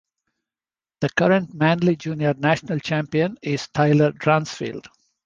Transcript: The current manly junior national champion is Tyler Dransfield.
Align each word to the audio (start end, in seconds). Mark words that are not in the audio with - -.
The 1.01 1.09
current 1.09 1.53
manly 1.53 1.95
junior 1.95 2.33
national 2.35 2.79
champion 2.79 3.37
is 3.43 3.67
Tyler 3.67 4.11
Dransfield. 4.11 4.87